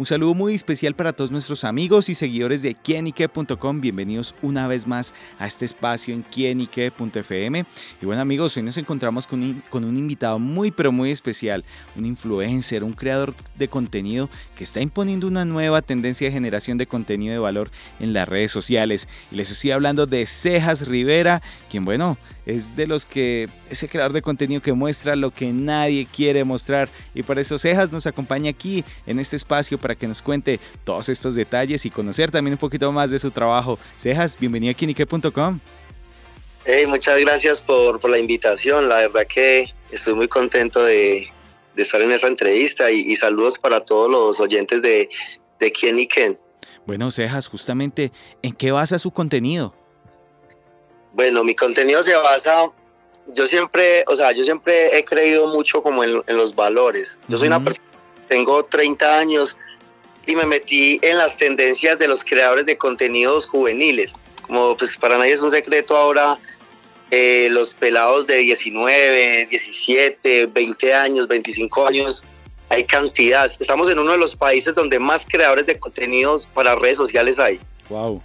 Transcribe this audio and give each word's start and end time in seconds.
Un 0.00 0.06
saludo 0.06 0.32
muy 0.32 0.54
especial 0.54 0.94
para 0.94 1.12
todos 1.12 1.30
nuestros 1.30 1.62
amigos 1.62 2.08
y 2.08 2.14
seguidores 2.14 2.62
de 2.62 2.74
quienique.com. 2.74 3.82
Bienvenidos 3.82 4.34
una 4.40 4.66
vez 4.66 4.86
más 4.86 5.12
a 5.38 5.46
este 5.46 5.66
espacio 5.66 6.14
en 6.14 6.22
quienique.fm. 6.22 7.66
Y 8.00 8.06
bueno 8.06 8.22
amigos, 8.22 8.56
hoy 8.56 8.62
nos 8.62 8.78
encontramos 8.78 9.26
con 9.26 9.42
un, 9.42 9.62
con 9.68 9.84
un 9.84 9.98
invitado 9.98 10.38
muy 10.38 10.70
pero 10.70 10.90
muy 10.90 11.10
especial, 11.10 11.66
un 11.96 12.06
influencer, 12.06 12.82
un 12.82 12.94
creador 12.94 13.34
de 13.58 13.68
contenido 13.68 14.30
que 14.56 14.64
está 14.64 14.80
imponiendo 14.80 15.26
una 15.26 15.44
nueva 15.44 15.82
tendencia 15.82 16.28
de 16.28 16.32
generación 16.32 16.78
de 16.78 16.86
contenido 16.86 17.34
de 17.34 17.38
valor 17.38 17.70
en 17.98 18.14
las 18.14 18.26
redes 18.26 18.52
sociales. 18.52 19.06
Y 19.30 19.36
les 19.36 19.50
estoy 19.50 19.72
hablando 19.72 20.06
de 20.06 20.24
Cejas 20.24 20.88
Rivera, 20.88 21.42
quien 21.68 21.84
bueno, 21.84 22.16
es 22.46 22.74
de 22.74 22.86
los 22.86 23.04
que, 23.04 23.48
ese 23.68 23.86
creador 23.86 24.14
de 24.14 24.22
contenido 24.22 24.62
que 24.62 24.72
muestra 24.72 25.14
lo 25.14 25.30
que 25.30 25.52
nadie 25.52 26.06
quiere 26.06 26.42
mostrar. 26.44 26.88
Y 27.14 27.22
por 27.22 27.38
eso 27.38 27.58
Cejas 27.58 27.92
nos 27.92 28.06
acompaña 28.06 28.50
aquí 28.50 28.82
en 29.06 29.18
este 29.18 29.36
espacio 29.36 29.78
que 29.94 30.06
nos 30.06 30.22
cuente 30.22 30.60
todos 30.84 31.08
estos 31.08 31.34
detalles 31.34 31.84
y 31.86 31.90
conocer 31.90 32.30
también 32.30 32.54
un 32.54 32.58
poquito 32.58 32.90
más 32.92 33.10
de 33.10 33.18
su 33.18 33.30
trabajo. 33.30 33.78
Cejas, 33.96 34.36
bienvenido 34.38 34.72
a 34.72 34.74
Kinique.com. 34.74 35.60
Hey, 36.64 36.86
muchas 36.86 37.18
gracias 37.20 37.60
por, 37.60 38.08
la 38.08 38.18
invitación. 38.18 38.88
La 38.88 38.96
verdad 38.96 39.26
que 39.26 39.72
estoy 39.90 40.14
muy 40.14 40.28
contento 40.28 40.82
de, 40.84 41.28
estar 41.76 42.02
en 42.02 42.12
esta 42.12 42.26
entrevista 42.26 42.90
y, 42.90 43.16
saludos 43.16 43.58
para 43.58 43.80
todos 43.80 44.10
los 44.10 44.38
oyentes 44.38 44.82
de, 44.82 45.08
de 45.58 45.72
Quién 45.72 45.96
Bueno, 46.84 47.10
Cejas, 47.10 47.48
justamente, 47.48 48.12
¿en 48.42 48.52
qué 48.52 48.70
basa 48.70 48.98
su 48.98 49.10
contenido? 49.10 49.74
Bueno, 51.12 51.42
mi 51.42 51.54
contenido 51.54 52.02
se 52.02 52.14
basa, 52.14 52.70
yo 53.34 53.46
siempre, 53.46 54.04
o 54.06 54.14
sea, 54.14 54.32
yo 54.32 54.44
siempre 54.44 54.96
he 54.98 55.04
creído 55.04 55.48
mucho 55.48 55.82
como 55.82 56.04
en, 56.04 56.22
los 56.26 56.54
valores. 56.54 57.18
Yo 57.28 57.38
soy 57.38 57.48
una 57.48 57.62
persona, 57.62 57.86
tengo 58.28 58.64
30 58.64 59.18
años, 59.18 59.56
y 60.30 60.36
me 60.36 60.46
metí 60.46 61.00
en 61.02 61.18
las 61.18 61.36
tendencias 61.36 61.98
de 61.98 62.06
los 62.06 62.22
creadores 62.22 62.64
de 62.64 62.78
contenidos 62.78 63.46
juveniles. 63.46 64.12
Como 64.42 64.76
pues 64.76 64.96
para 64.96 65.18
nadie 65.18 65.32
es 65.32 65.42
un 65.42 65.50
secreto 65.50 65.96
ahora, 65.96 66.38
eh, 67.10 67.48
los 67.50 67.74
pelados 67.74 68.26
de 68.26 68.36
19, 68.36 69.46
17, 69.50 70.46
20 70.46 70.94
años, 70.94 71.26
25 71.26 71.86
años, 71.86 72.22
hay 72.68 72.84
cantidad. 72.84 73.50
Estamos 73.58 73.90
en 73.90 73.98
uno 73.98 74.12
de 74.12 74.18
los 74.18 74.36
países 74.36 74.74
donde 74.74 75.00
más 75.00 75.22
creadores 75.28 75.66
de 75.66 75.78
contenidos 75.78 76.46
para 76.54 76.76
redes 76.76 76.98
sociales 76.98 77.38
hay. 77.40 77.58
Wow. 77.88 78.22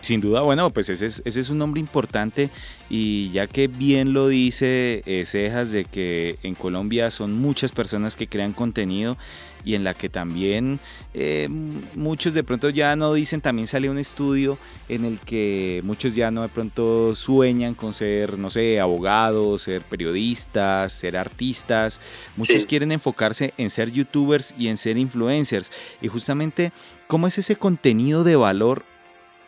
Sin 0.00 0.22
duda, 0.22 0.40
bueno, 0.40 0.70
pues 0.70 0.88
ese 0.88 1.06
es, 1.06 1.22
ese 1.26 1.40
es 1.40 1.50
un 1.50 1.58
nombre 1.58 1.78
importante 1.78 2.48
y 2.88 3.30
ya 3.32 3.46
que 3.46 3.68
bien 3.68 4.14
lo 4.14 4.28
dice 4.28 5.02
eh, 5.04 5.24
Cejas 5.26 5.72
de 5.72 5.84
que 5.84 6.38
en 6.42 6.54
Colombia 6.54 7.10
son 7.10 7.34
muchas 7.34 7.70
personas 7.70 8.16
que 8.16 8.26
crean 8.26 8.54
contenido 8.54 9.18
y 9.62 9.74
en 9.74 9.84
la 9.84 9.92
que 9.92 10.08
también 10.08 10.80
eh, 11.12 11.48
muchos 11.94 12.32
de 12.32 12.42
pronto 12.42 12.70
ya 12.70 12.96
no 12.96 13.12
dicen, 13.12 13.42
también 13.42 13.66
sale 13.66 13.90
un 13.90 13.98
estudio 13.98 14.56
en 14.88 15.04
el 15.04 15.18
que 15.18 15.82
muchos 15.84 16.14
ya 16.14 16.30
no 16.30 16.42
de 16.42 16.48
pronto 16.48 17.14
sueñan 17.14 17.74
con 17.74 17.92
ser, 17.92 18.38
no 18.38 18.48
sé, 18.48 18.80
abogados, 18.80 19.62
ser 19.62 19.82
periodistas, 19.82 20.94
ser 20.94 21.18
artistas, 21.18 22.00
muchos 22.36 22.64
quieren 22.64 22.90
enfocarse 22.90 23.52
en 23.58 23.68
ser 23.68 23.92
youtubers 23.92 24.54
y 24.58 24.68
en 24.68 24.78
ser 24.78 24.96
influencers. 24.96 25.70
Y 26.00 26.08
justamente 26.08 26.72
cómo 27.06 27.26
es 27.26 27.36
ese 27.36 27.56
contenido 27.56 28.24
de 28.24 28.36
valor 28.36 28.84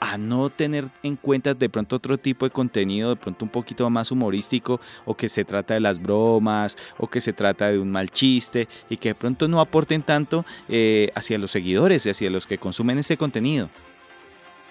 a 0.03 0.19
no 0.19 0.50
tener 0.50 0.86
en 1.05 1.14
cuenta 1.14 1.55
de 1.55 1.69
pronto 1.69 1.95
otro 1.95 2.19
tipo 2.19 2.45
de 2.45 2.50
contenido, 2.50 3.11
de 3.11 3.17
pronto 3.17 3.45
un 3.45 3.50
poquito 3.50 3.89
más 3.89 4.11
humorístico, 4.11 4.81
o 5.05 5.17
que 5.17 5.28
se 5.28 5.45
trata 5.45 5.75
de 5.75 5.81
las 5.81 6.03
bromas, 6.03 6.77
o 6.98 7.06
que 7.08 7.20
se 7.20 7.33
trata 7.33 7.70
de 7.70 7.78
un 7.78 7.89
mal 7.89 8.11
chiste, 8.11 8.67
y 8.91 8.97
que 8.97 9.11
de 9.11 9.14
pronto 9.14 9.47
no 9.47 9.61
aporten 9.61 10.03
tanto 10.03 10.45
eh, 10.69 11.12
hacia 11.14 11.39
los 11.39 11.52
seguidores 11.52 12.05
y 12.05 12.11
hacia 12.11 12.30
los 12.30 12.48
que 12.48 12.58
consumen 12.58 12.98
ese 12.98 13.17
contenido? 13.17 13.68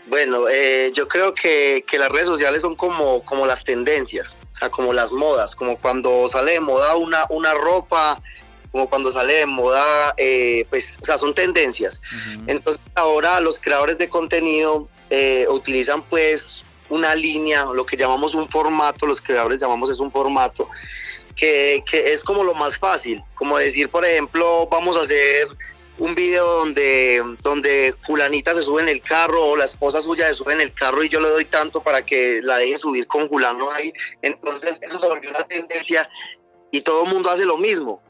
Bueno, 0.07 0.49
eh, 0.49 0.91
yo 0.93 1.07
creo 1.07 1.33
que, 1.33 1.85
que, 1.89 1.97
las 1.97 2.11
redes 2.11 2.27
sociales 2.27 2.61
son 2.61 2.75
como, 2.75 3.23
como 3.23 3.45
las 3.45 3.63
tendencias, 3.63 4.27
o 4.53 4.57
sea, 4.57 4.69
como 4.69 4.91
las 4.91 5.13
modas, 5.13 5.55
como 5.55 5.77
cuando 5.77 6.27
sale 6.29 6.53
de 6.53 6.59
moda 6.59 6.97
una, 6.97 7.25
una 7.29 7.53
ropa, 7.53 8.21
como 8.73 8.89
cuando 8.89 9.11
sale 9.11 9.35
de 9.35 9.45
moda, 9.45 10.13
eh, 10.17 10.65
pues, 10.69 10.85
o 11.01 11.05
sea, 11.05 11.17
son 11.17 11.33
tendencias. 11.33 12.01
Entonces 12.47 12.81
ahora 12.95 13.39
los 13.39 13.59
creadores 13.59 13.97
de 13.97 14.09
contenido 14.09 14.89
eh, 15.13 15.45
utilizan 15.49 16.03
pues 16.03 16.63
una 16.89 17.13
línea, 17.13 17.65
lo 17.65 17.85
que 17.85 17.97
llamamos 17.97 18.33
un 18.33 18.47
formato, 18.47 19.05
los 19.05 19.19
creadores 19.19 19.59
llamamos 19.59 19.89
es 19.89 19.99
un 19.99 20.09
formato, 20.09 20.69
que, 21.35 21.83
es 21.91 22.23
como 22.23 22.45
lo 22.45 22.53
más 22.53 22.77
fácil, 22.77 23.21
como 23.35 23.57
decir, 23.57 23.89
por 23.89 24.05
ejemplo, 24.05 24.69
vamos 24.71 24.95
a 24.95 25.01
hacer 25.01 25.49
un 25.97 26.15
video 26.15 26.59
donde, 26.59 27.21
donde 27.41 27.93
fulanita 28.05 28.55
se 28.55 28.61
sube 28.61 28.83
en 28.83 28.87
el 28.87 29.01
carro 29.01 29.47
o 29.47 29.57
la 29.57 29.65
esposa 29.65 30.01
suya 30.01 30.27
se 30.27 30.35
sube 30.35 30.53
en 30.53 30.61
el 30.61 30.71
carro 30.71 31.03
y 31.03 31.09
yo 31.09 31.19
le 31.19 31.27
doy 31.27 31.43
tanto 31.43 31.83
para 31.83 32.05
que 32.05 32.39
la 32.41 32.57
deje 32.57 32.77
subir 32.77 33.05
con 33.05 33.27
fulano 33.27 33.69
ahí. 33.69 33.93
Entonces 34.21 34.77
eso 34.81 34.97
se 34.97 35.07
volvió 35.07 35.29
una 35.29 35.45
tendencia 35.45 36.09
y 36.71 36.81
todo 36.81 37.03
el 37.03 37.09
mundo 37.09 37.29
hace 37.29 37.45
lo 37.45 37.57
mismo. 37.57 38.01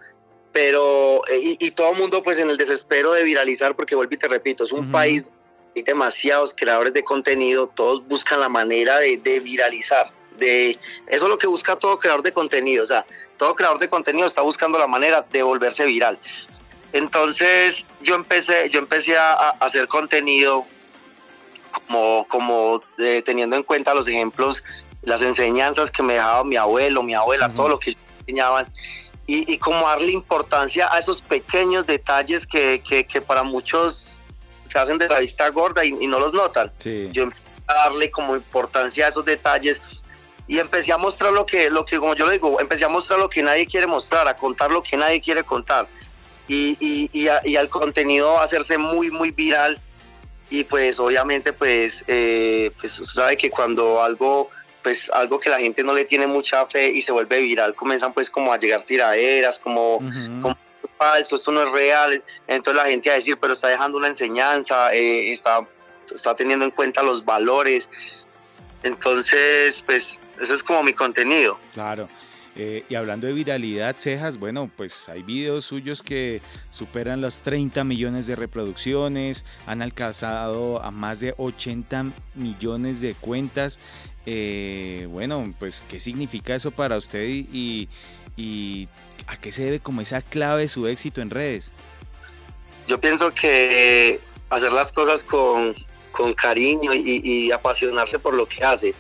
Pero, 0.54 1.28
eh, 1.28 1.58
y, 1.60 1.72
todo 1.72 1.94
el 1.94 1.98
mundo 1.98 2.24
pues 2.24 2.38
en 2.38 2.50
el 2.50 2.58
desespero 2.58 3.14
de 3.14 3.24
viralizar, 3.24 3.76
porque 3.76 3.96
vuelvo 3.96 4.14
y 4.14 4.18
te 4.18 4.28
repito, 4.28 4.66
es 4.66 4.72
un 4.72 4.92
país 4.92 5.32
hay 5.76 5.84
demasiados 5.84 6.54
creadores 6.56 6.94
de 6.94 7.04
contenido, 7.04 7.68
todos 7.68 8.06
buscan 8.08 8.40
la 8.40 8.50
manera 8.50 9.00
de, 9.00 9.18
viralizar. 9.40 10.10
De, 10.38 10.72
eso 11.08 11.26
es 11.26 11.30
lo 11.30 11.38
que 11.38 11.48
busca 11.48 11.76
todo 11.76 12.00
creador 12.00 12.24
de 12.24 12.34
contenido, 12.34 12.84
o 12.84 12.88
sea, 12.88 13.06
todo 13.38 13.56
creador 13.56 13.80
de 13.80 13.90
contenido 13.90 14.28
está 14.28 14.42
buscando 14.42 14.78
la 14.78 14.88
manera 14.88 15.26
de 15.32 15.44
volverse 15.44 15.86
viral. 15.86 16.18
Entonces 16.94 17.84
yo 18.02 18.16
empecé, 18.16 18.70
yo 18.70 18.80
empecé 18.80 19.18
a, 19.18 19.50
hacer 19.60 19.88
contenido 19.88 20.66
como, 21.72 22.28
como 22.28 22.82
eh, 22.98 23.24
teniendo 23.26 23.56
en 23.56 23.64
cuenta 23.64 23.94
los 23.94 24.08
ejemplos, 24.08 24.62
las 25.04 25.22
enseñanzas 25.22 25.90
que 25.90 26.04
me 26.04 26.14
dejaba 26.14 26.44
mi 26.44 26.58
abuelo, 26.58 27.02
mi 27.02 27.14
abuela, 27.14 27.50
todo 27.50 27.70
lo 27.70 27.80
que 27.80 27.96
enseñaban. 28.20 28.68
Y, 29.26 29.52
y, 29.52 29.58
como 29.60 29.88
darle 29.88 30.12
importancia 30.12 30.94
a 30.94 31.00
esos 31.00 31.22
pequeños 31.22 31.88
detalles 31.88 32.46
que, 32.46 32.82
que, 32.88 33.06
que 33.06 33.22
para 33.22 33.44
muchos 33.44 34.11
se 34.72 34.80
hacen 34.80 34.98
de 34.98 35.08
la 35.08 35.20
vista 35.20 35.50
gorda 35.50 35.84
y, 35.84 35.92
no 35.92 36.20
los 36.20 36.34
notan. 36.34 36.72
Yo 37.12 37.24
empecé 37.24 37.42
a 37.68 37.74
darle 37.74 38.10
como 38.10 38.36
importancia 38.36 39.06
a 39.06 39.10
esos 39.10 39.26
detalles 39.26 39.82
y 40.48 40.60
empecé 40.60 40.92
a 40.92 40.98
mostrar 40.98 41.34
lo 41.34 41.46
que, 41.46 41.70
lo 41.70 41.86
que, 41.86 41.98
como 41.98 42.16
yo 42.16 42.26
le 42.26 42.34
digo, 42.34 42.60
empecé 42.60 42.86
a 42.86 42.90
mostrar 42.90 43.20
lo 43.20 43.30
que 43.30 43.44
nadie 43.44 43.68
quiere 43.68 43.88
mostrar, 43.88 44.28
a 44.28 44.36
contar 44.36 44.72
lo 44.72 44.82
que 44.84 44.98
nadie 44.98 45.22
quiere 45.22 45.44
contar. 45.44 45.88
Y, 46.48 46.78
y, 46.80 47.10
y, 47.14 47.56
al 47.56 47.70
contenido 47.70 48.40
hacerse 48.40 48.78
muy, 48.78 49.12
muy 49.12 49.32
viral. 49.32 49.80
Y 50.50 50.66
pues 50.66 51.00
obviamente 51.00 51.54
pues, 51.54 52.04
eh, 52.08 52.72
pues 52.80 52.94
sabe 53.14 53.38
que 53.38 53.50
cuando 53.50 54.04
algo 54.04 54.50
pues 54.84 55.10
algo 55.14 55.40
que 55.40 55.50
la 55.50 55.60
gente 55.60 55.84
no 55.84 55.94
le 55.94 56.06
tiene 56.06 56.28
mucha 56.28 56.66
fe 56.66 56.90
y 56.90 57.02
se 57.04 57.12
vuelve 57.12 57.40
viral, 57.40 57.76
comienzan 57.76 58.14
pues 58.14 58.30
como 58.30 58.52
a 58.52 58.58
llegar 58.58 58.84
tiraderas, 58.84 59.60
como, 59.60 60.00
como 60.42 60.58
falso, 61.02 61.38
esto 61.38 61.52
no 61.52 61.64
es 61.64 61.72
real. 61.72 62.24
Entonces 62.48 62.84
la 62.84 62.90
gente 62.90 63.10
va 63.10 63.16
a 63.16 63.18
decir, 63.18 63.38
pero 63.42 63.54
está 63.54 63.70
dejando 63.70 63.98
una 63.98 64.08
enseñanza, 64.08 64.94
eh, 64.94 65.34
está, 65.34 65.68
está 66.14 66.36
teniendo 66.36 66.64
en 66.64 66.72
cuenta 66.72 67.02
los 67.02 67.26
valores. 67.26 67.90
Entonces, 68.84 69.82
pues, 69.88 70.06
eso 70.40 70.54
es 70.54 70.62
como 70.62 70.84
mi 70.84 70.94
contenido. 70.94 71.58
Claro. 71.74 72.08
Eh, 72.56 72.84
y 72.90 72.96
hablando 72.96 73.26
de 73.28 73.34
viralidad, 73.34 73.96
Cejas, 73.98 74.38
bueno, 74.38 74.70
pues 74.76 75.08
hay 75.10 75.24
videos 75.24 75.66
suyos 75.66 76.04
que 76.04 76.42
superan 76.70 77.22
los 77.22 77.42
30 77.42 77.84
millones 77.86 78.28
de 78.28 78.36
reproducciones, 78.36 79.46
han 79.66 79.82
alcanzado 79.82 80.84
a 80.84 80.92
más 80.92 81.22
de 81.22 81.34
80 81.38 82.08
millones 82.36 83.02
de 83.02 83.16
cuentas. 83.16 83.80
Eh, 84.26 85.08
bueno, 85.10 85.52
pues, 85.58 85.84
¿qué 85.90 86.00
significa 86.00 86.54
eso 86.54 86.70
para 86.70 86.98
usted 86.98 87.24
y, 87.24 87.48
y 87.54 87.90
a 89.28 89.38
qué 89.38 89.52
se 89.52 89.64
debe 89.64 89.80
como 89.80 90.02
esa 90.02 90.22
clave 90.22 90.62
de 90.62 90.68
su 90.68 90.88
éxito 90.88 91.22
en 91.22 91.30
redes? 91.30 91.74
Yo 92.88 93.00
pienso 93.00 93.34
que 93.34 94.20
hacer 94.50 94.72
las 94.72 94.92
cosas 94.92 95.24
con, 95.24 95.76
cariño 96.36 96.94
y, 96.94 97.52
apasionarse 97.52 98.20
por 98.20 98.34
lo 98.34 98.46
que 98.46 98.64
hace. 98.64 98.94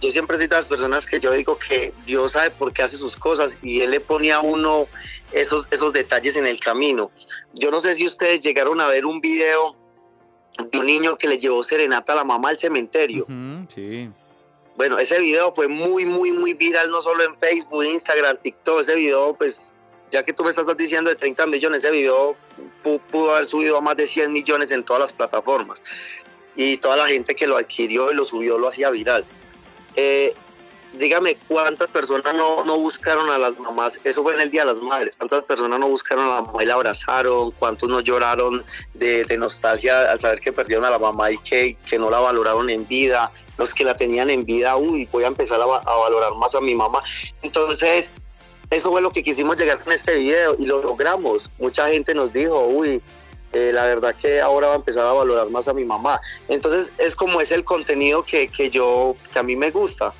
yo 0.00 0.10
siempre 0.10 0.38
soy 0.38 0.48
de 0.48 0.56
las 0.56 0.66
personas 0.66 1.06
que 1.06 1.20
yo 1.20 1.30
digo 1.32 1.56
que 1.58 1.92
Dios 2.04 2.32
sabe 2.32 2.50
por 2.50 2.72
qué 2.72 2.82
hace 2.82 2.96
sus 2.96 3.14
cosas 3.16 3.56
y 3.62 3.80
Él 3.80 3.92
le 3.92 4.00
pone 4.00 4.32
a 4.32 4.40
uno 4.40 4.88
esos, 5.32 5.68
esos 5.70 5.92
detalles 5.92 6.34
en 6.36 6.46
el 6.46 6.58
camino. 6.58 7.10
Yo 7.54 7.70
no 7.70 7.80
sé 7.80 7.94
si 7.94 8.06
ustedes 8.06 8.40
llegaron 8.40 8.80
a 8.80 8.88
ver 8.88 9.06
un 9.06 9.20
video 9.20 9.76
de 10.72 10.78
un 10.78 10.86
niño 10.86 11.16
que 11.16 11.28
le 11.28 11.38
llevó 11.38 11.62
serenata 11.62 12.12
a 12.12 12.16
la 12.16 12.24
mamá 12.24 12.50
al 12.50 12.58
cementerio. 12.58 13.26
sí. 13.68 14.10
Bueno, 14.78 14.96
ese 15.00 15.18
video 15.18 15.52
fue 15.52 15.66
muy, 15.66 16.04
muy, 16.04 16.30
muy 16.30 16.54
viral, 16.54 16.88
no 16.88 17.00
solo 17.00 17.24
en 17.24 17.36
Facebook, 17.36 17.82
Instagram, 17.82 18.36
TikTok. 18.36 18.82
Ese 18.82 18.94
video, 18.94 19.34
pues, 19.34 19.72
ya 20.12 20.22
que 20.22 20.32
tú 20.32 20.44
me 20.44 20.50
estás 20.50 20.68
diciendo 20.76 21.10
de 21.10 21.16
30 21.16 21.46
millones, 21.46 21.82
ese 21.82 21.90
video 21.90 22.36
pudo 23.10 23.34
haber 23.34 23.46
subido 23.46 23.76
a 23.76 23.80
más 23.80 23.96
de 23.96 24.06
100 24.06 24.32
millones 24.32 24.70
en 24.70 24.84
todas 24.84 25.02
las 25.02 25.12
plataformas. 25.12 25.82
Y 26.54 26.76
toda 26.76 26.96
la 26.96 27.08
gente 27.08 27.34
que 27.34 27.48
lo 27.48 27.56
adquirió 27.56 28.12
y 28.12 28.14
lo 28.14 28.24
subió 28.24 28.56
lo 28.56 28.68
hacía 28.68 28.90
viral. 28.90 29.24
Eh, 29.96 30.32
dígame 30.94 31.36
cuántas 31.46 31.90
personas 31.90 32.34
no, 32.34 32.64
no 32.64 32.78
buscaron 32.78 33.30
a 33.30 33.38
las 33.38 33.58
mamás, 33.58 33.98
eso 34.04 34.22
fue 34.22 34.34
en 34.34 34.40
el 34.40 34.50
Día 34.50 34.62
de 34.62 34.72
las 34.72 34.82
Madres, 34.82 35.14
cuántas 35.16 35.44
personas 35.44 35.78
no 35.78 35.88
buscaron 35.88 36.26
a 36.26 36.34
la 36.36 36.42
mamá 36.42 36.62
y 36.62 36.66
la 36.66 36.74
abrazaron, 36.74 37.50
cuántos 37.52 37.88
no 37.88 38.00
lloraron 38.00 38.64
de, 38.94 39.26
nostalgia 39.38 40.10
al 40.10 40.20
saber 40.20 40.40
que 40.40 40.52
perdieron 40.52 40.84
a 40.84 40.90
la 40.90 40.98
mamá 40.98 41.30
y 41.30 41.38
que, 41.38 41.76
que, 41.88 41.98
no 41.98 42.10
la 42.10 42.20
valoraron 42.20 42.70
en 42.70 42.86
vida, 42.86 43.30
los 43.56 43.72
que 43.72 43.84
la 43.84 43.96
tenían 43.96 44.30
en 44.30 44.44
vida, 44.44 44.76
uy, 44.76 45.08
voy 45.12 45.24
a 45.24 45.28
empezar 45.28 45.60
a, 45.60 45.64
a 45.64 45.96
valorar 45.96 46.34
más 46.34 46.54
a 46.54 46.60
mi 46.60 46.74
mamá. 46.74 47.02
Entonces, 47.42 48.10
eso 48.70 48.90
fue 48.90 49.00
lo 49.00 49.10
que 49.10 49.22
quisimos 49.22 49.56
llegar 49.56 49.78
con 49.78 49.92
este 49.92 50.14
video 50.14 50.56
y 50.58 50.66
lo 50.66 50.82
logramos. 50.82 51.50
Mucha 51.58 51.88
gente 51.88 52.14
nos 52.14 52.32
dijo, 52.32 52.66
uy, 52.66 53.00
eh, 53.52 53.70
la 53.72 53.84
verdad 53.84 54.14
que 54.20 54.40
ahora 54.40 54.68
va 54.68 54.72
a 54.74 54.76
empezar 54.76 55.06
a 55.06 55.12
valorar 55.12 55.48
más 55.48 55.66
a 55.68 55.72
mi 55.72 55.84
mamá. 55.84 56.20
Entonces 56.48 56.90
es 56.98 57.14
como 57.14 57.40
es 57.40 57.50
el 57.50 57.64
contenido 57.64 58.22
que, 58.22 58.48
que 58.48 58.68
yo, 58.70 59.16
que 59.32 59.38
a 59.38 59.42
mí 59.42 59.56
me 59.56 59.70
gusta, 59.70 60.12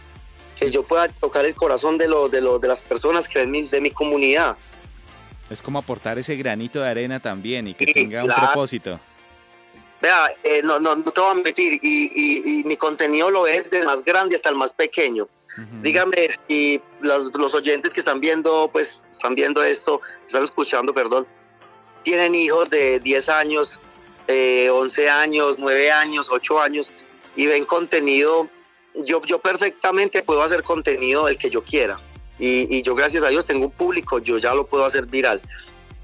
que 0.58 0.70
yo 0.70 0.82
pueda 0.82 1.08
tocar 1.08 1.44
el 1.44 1.55
corazón 1.55 1.99
de, 1.99 2.08
lo, 2.08 2.28
de, 2.28 2.40
lo, 2.40 2.58
de 2.58 2.69
las 2.69 2.81
personas 2.81 3.28
que 3.28 3.44
ven 3.44 3.69
de 3.69 3.81
mi 3.81 3.90
comunidad. 3.90 4.56
Es 5.50 5.62
como 5.62 5.78
aportar 5.78 6.19
ese 6.19 6.37
granito 6.37 6.81
de 6.81 6.88
arena 6.88 7.20
también 7.20 7.66
y 7.66 7.75
que 7.75 7.87
tenga 7.87 8.25
un 8.25 8.32
propósito. 8.34 9.00
Vea, 10.00 10.31
eh, 10.44 10.60
no, 10.62 10.78
no, 10.78 10.94
no 10.94 11.10
te 11.10 11.20
voy 11.20 11.31
a 11.31 11.34
mentir, 11.34 11.81
y, 11.82 12.60
y, 12.60 12.62
mi 12.64 12.76
contenido 12.76 13.31
lo 13.31 13.46
es 13.46 13.69
del 13.70 13.84
más 13.84 14.05
grande 14.05 14.37
hasta 14.37 14.49
el 14.49 14.55
más 14.55 14.72
pequeño. 14.72 15.28
Dígame 15.82 16.28
si 16.46 16.81
los, 17.00 17.34
los, 17.34 17.52
oyentes 17.52 17.93
que 17.93 17.99
están 17.99 18.20
viendo, 18.20 18.70
pues, 18.72 19.02
están 19.11 19.34
viendo 19.34 19.64
esto, 19.64 20.00
están 20.28 20.44
escuchando, 20.44 20.94
perdón, 20.94 21.26
tienen 22.04 22.37
hijos 22.37 22.70
de 22.70 23.00
10 23.00 23.28
años, 23.28 23.76
eh, 24.28 24.70
11 24.70 25.11
años, 25.11 25.56
9 25.58 25.90
años, 25.90 26.28
8 26.31 26.61
años 26.61 26.93
y 27.34 27.46
ven 27.46 27.64
contenido, 27.64 28.49
yo, 29.04 29.22
yo 29.22 29.38
perfectamente 29.38 30.22
puedo 30.22 30.42
hacer 30.42 30.62
contenido 30.62 31.28
el 31.28 31.38
que 31.38 31.50
yo 31.50 31.62
quiera. 31.62 31.98
Y, 32.38 32.76
y, 32.76 32.82
yo 32.82 32.94
gracias 32.94 33.24
a 33.24 33.28
Dios 33.28 33.46
tengo 33.46 33.66
un 33.66 33.72
público, 33.72 34.20
yo 34.20 34.38
ya 34.38 34.54
lo 34.54 34.66
puedo 34.66 34.84
hacer 34.84 35.06
viral. 35.06 35.40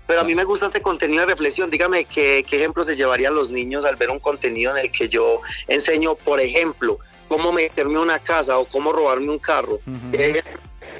Pero 0.07 0.21
a 0.21 0.25
mí 0.25 0.35
me 0.35 0.45
gusta 0.45 0.67
este 0.67 0.83
contenido 0.83 1.21
de 1.21 1.27
reflexión. 1.27 1.71
Dígame 1.71 2.05
qué, 2.05 2.45
qué 2.49 2.57
ejemplo 2.57 2.85
se 2.85 2.97
llevarían 2.97 3.35
los 3.35 3.51
niños 3.51 3.85
al 3.85 3.97
ver 3.97 4.11
un 4.11 4.19
contenido 4.19 4.77
en 4.77 4.85
el 4.85 4.93
que 4.93 5.09
yo 5.09 5.41
enseño, 5.69 6.15
por 6.15 6.41
ejemplo, 6.41 6.99
cómo 7.29 7.53
meterme 7.53 7.99
una 7.99 8.19
casa 8.19 8.59
o 8.59 8.65
cómo 8.67 8.93
robarme 8.93 9.31
un 9.31 9.39
carro. 9.39 9.81
Uh 9.87 10.41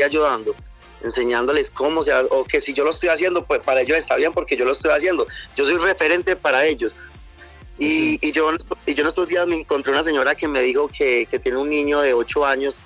ayudando 0.05 0.57
enseñándoles 1.05 1.71
cómo 1.71 2.03
se 2.03 2.13
hace, 2.13 2.29
o 2.31 2.45
que 2.45 2.61
si 2.61 2.73
yo 2.73 2.85
lo 2.85 2.91
estoy 2.91 3.11
haciendo, 3.11 3.45
pues 3.45 3.61
para 3.63 3.83
ellos 3.83 3.99
está 3.99 4.17
bien 4.17 4.33
porque 4.33 4.57
yo 4.57 4.65
lo 4.65 4.73
estoy 4.73 4.91
haciendo. 4.91 5.27
Yo 5.57 5.67
soy 5.67 5.77
referente 5.77 6.35
para 6.35 6.65
ellos. 6.67 6.97
Y, 7.79 8.25
y 8.27 8.33
yo, 8.33 8.51
y 8.87 8.95
yo 8.95 9.03
en 9.03 9.09
estos 9.09 9.29
días 9.29 9.47
me 9.47 9.57
encontré 9.57 9.93
una 9.93 10.05
señora 10.05 10.35
que 10.35 10.47
me 10.47 10.63
dijo 10.63 10.89
que, 10.89 11.27
que 11.27 11.39
tiene 11.39 11.59
un 11.59 11.69
niño 11.69 12.01
de 12.01 12.15
8 12.15 12.47
años 12.47 12.77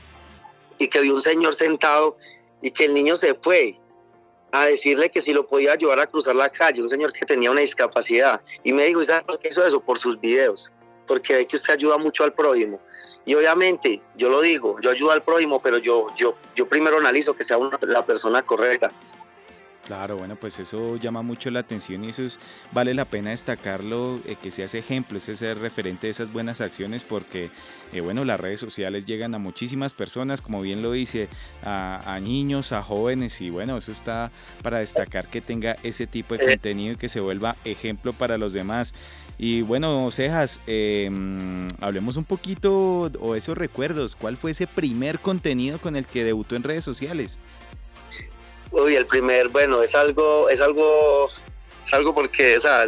y 0.78 0.88
que 0.88 1.00
vio 1.00 1.14
un 1.14 1.22
señor 1.22 1.54
sentado 1.54 2.16
y 2.62 2.70
que 2.70 2.86
el 2.86 2.94
niño 2.94 3.16
se 3.16 3.34
fue 3.34 3.76
a 4.50 4.66
decirle 4.66 5.10
que 5.10 5.20
si 5.20 5.32
lo 5.32 5.46
podía 5.46 5.72
ayudar 5.72 6.00
a 6.00 6.06
cruzar 6.06 6.34
la 6.34 6.48
calle, 6.48 6.82
un 6.82 6.88
señor 6.88 7.12
que 7.12 7.26
tenía 7.26 7.50
una 7.50 7.60
discapacidad. 7.60 8.40
Y 8.64 8.72
me 8.72 8.86
dijo, 8.86 9.04
¿sabes 9.04 9.24
por 9.24 9.38
qué 9.38 9.48
hizo 9.48 9.64
eso? 9.66 9.80
Por 9.80 9.98
sus 9.98 10.18
videos, 10.20 10.70
porque 11.06 11.34
ve 11.34 11.46
que 11.46 11.56
usted 11.56 11.74
ayuda 11.74 11.98
mucho 11.98 12.24
al 12.24 12.32
prójimo. 12.32 12.80
Y 13.26 13.34
obviamente, 13.34 14.00
yo 14.16 14.30
lo 14.30 14.40
digo, 14.40 14.80
yo 14.80 14.90
ayudo 14.90 15.10
al 15.10 15.22
prójimo, 15.22 15.60
pero 15.60 15.76
yo, 15.76 16.06
yo, 16.16 16.34
yo 16.56 16.66
primero 16.66 16.96
analizo 16.96 17.36
que 17.36 17.44
sea 17.44 17.58
la 17.82 18.06
persona 18.06 18.42
correcta. 18.42 18.90
Claro, 19.88 20.18
bueno, 20.18 20.36
pues 20.36 20.58
eso 20.58 20.98
llama 20.98 21.22
mucho 21.22 21.50
la 21.50 21.60
atención 21.60 22.04
y 22.04 22.10
eso 22.10 22.22
es, 22.22 22.38
vale 22.72 22.92
la 22.92 23.06
pena 23.06 23.30
destacarlo, 23.30 24.20
eh, 24.26 24.36
que 24.42 24.50
seas 24.50 24.74
ejemplo, 24.74 25.16
ese 25.16 25.34
ser 25.34 25.56
referente 25.60 26.08
de 26.08 26.10
esas 26.10 26.30
buenas 26.30 26.60
acciones, 26.60 27.04
porque, 27.04 27.48
eh, 27.94 28.02
bueno, 28.02 28.26
las 28.26 28.38
redes 28.38 28.60
sociales 28.60 29.06
llegan 29.06 29.34
a 29.34 29.38
muchísimas 29.38 29.94
personas, 29.94 30.42
como 30.42 30.60
bien 30.60 30.82
lo 30.82 30.92
dice, 30.92 31.30
a, 31.64 32.02
a, 32.04 32.20
niños, 32.20 32.72
a 32.72 32.82
jóvenes, 32.82 33.40
y 33.40 33.48
bueno, 33.48 33.78
eso 33.78 33.90
está 33.90 34.30
para 34.62 34.80
destacar 34.80 35.28
que 35.28 35.40
tenga 35.40 35.78
ese 35.82 36.06
tipo 36.06 36.36
de 36.36 36.44
contenido 36.44 36.92
y 36.92 36.96
que 36.96 37.08
se 37.08 37.20
vuelva 37.20 37.56
ejemplo 37.64 38.12
para 38.12 38.36
los 38.36 38.52
demás. 38.52 38.92
Y 39.38 39.62
bueno, 39.62 40.10
Cejas, 40.10 40.60
em, 40.66 41.66
hablemos 41.80 42.18
un 42.18 42.24
poquito 42.24 43.10
o 43.20 43.36
esos 43.36 43.56
recuerdos. 43.56 44.16
¿Cuál 44.16 44.36
fue 44.36 44.50
ese 44.50 44.66
primer 44.66 45.18
contenido 45.18 45.78
con 45.78 45.96
el 45.96 46.04
que 46.04 46.24
debutó 46.24 46.56
en 46.56 46.64
redes 46.64 46.84
sociales? 46.84 47.38
Uy, 48.70 48.96
el 48.96 49.06
primer, 49.06 49.48
bueno, 49.48 49.82
es 49.82 49.94
algo, 49.94 50.48
es 50.48 50.60
algo, 50.60 51.30
es 51.86 51.92
algo 51.92 52.14
porque, 52.14 52.58
o 52.58 52.60
sea, 52.60 52.86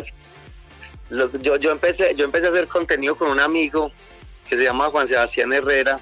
yo, 1.11 1.56
yo 1.56 1.73
empecé, 1.73 2.15
yo 2.15 2.25
empecé 2.25 2.47
a 2.47 2.50
hacer 2.50 2.69
contenido 2.69 3.17
con 3.17 3.31
un 3.31 3.41
amigo 3.41 3.91
que 4.49 4.56
se 4.56 4.65
llama 4.65 4.91
Juan 4.91 5.09
Sebastián 5.09 5.53
Herrera. 5.53 6.00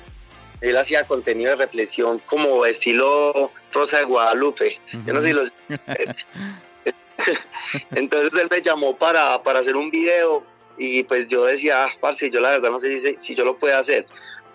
Él 0.60 0.76
hacía 0.76 1.04
contenido 1.04 1.50
de 1.50 1.56
reflexión 1.56 2.18
como 2.20 2.66
estilo 2.66 3.50
Rosa 3.72 3.98
de 3.98 4.04
Guadalupe. 4.04 4.78
Yo 5.06 5.12
no 5.12 5.20
sé 5.20 5.28
si 5.28 5.32
los 5.32 5.52
Entonces 7.90 8.40
él 8.40 8.48
me 8.50 8.62
llamó 8.62 8.96
para, 8.96 9.42
para 9.42 9.60
hacer 9.60 9.76
un 9.76 9.90
video 9.90 10.42
y 10.76 11.02
pues 11.04 11.28
yo 11.28 11.44
decía, 11.44 11.84
ah, 11.84 11.90
parce, 12.00 12.30
yo 12.30 12.40
la 12.40 12.50
verdad 12.50 12.70
no 12.70 12.78
sé 12.78 12.98
si, 12.98 13.16
si 13.18 13.34
yo 13.34 13.44
lo 13.44 13.56
puedo 13.56 13.76
hacer. 13.76 14.06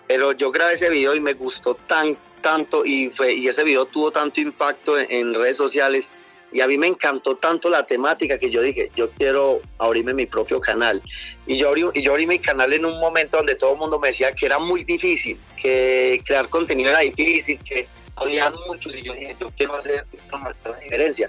Pero 0.06 0.32
yo 0.32 0.50
grabé 0.50 0.74
ese 0.74 0.90
video 0.90 1.14
y 1.14 1.20
me 1.20 1.34
gustó 1.34 1.74
tan, 1.74 2.16
tanto 2.44 2.84
y, 2.84 3.08
fue, 3.08 3.32
y 3.32 3.48
ese 3.48 3.64
video 3.64 3.86
tuvo 3.86 4.10
tanto 4.10 4.38
impacto 4.38 4.98
en, 4.98 5.32
redes 5.32 5.56
sociales 5.56 6.06
y 6.52 6.60
a 6.60 6.68
mí 6.68 6.76
me 6.76 6.86
encantó 6.86 7.36
tanto 7.36 7.70
la 7.70 7.86
temática 7.86 8.38
que 8.38 8.50
yo 8.50 8.60
dije, 8.60 8.90
yo 8.94 9.10
quiero 9.10 9.60
abrirme 9.78 10.12
mi 10.14 10.26
propio 10.26 10.60
canal. 10.60 11.02
Y 11.46 11.56
yo 11.56 11.70
abrí, 11.70 11.84
y 11.94 12.02
yo 12.02 12.12
abrí 12.12 12.28
mi 12.28 12.38
canal 12.38 12.72
en 12.72 12.84
un 12.84 13.00
momento 13.00 13.38
donde 13.38 13.56
todo 13.56 13.72
el 13.72 13.78
mundo 13.78 13.98
me 13.98 14.08
decía 14.08 14.30
que 14.32 14.46
era 14.46 14.60
muy 14.60 14.84
difícil, 14.84 15.36
que 15.60 16.22
crear 16.24 16.48
contenido 16.48 16.90
era 16.90 17.00
difícil, 17.00 17.58
que 17.64 17.88
había 18.14 18.52
muchos 18.68 18.94
y 18.94 19.02
yo 19.02 19.14
dije, 19.14 19.34
yo 19.40 19.50
quiero 19.56 19.74
hacer 19.74 20.04
una 20.30 20.78
diferencia 20.80 21.28